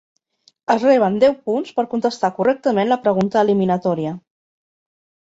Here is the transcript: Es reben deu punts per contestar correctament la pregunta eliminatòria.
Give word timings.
Es 0.75 0.85
reben 0.87 1.19
deu 1.25 1.35
punts 1.51 1.75
per 1.77 1.87
contestar 1.93 2.33
correctament 2.41 2.93
la 2.95 3.01
pregunta 3.07 3.47
eliminatòria. 3.47 4.19